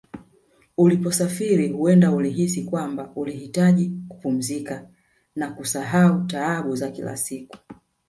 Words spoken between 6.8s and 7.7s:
kila siku